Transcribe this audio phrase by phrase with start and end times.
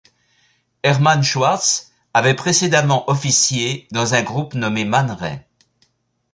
[0.81, 5.39] Hermann Schwartz avait précédemment officié dans un groupe nommé Man Ray.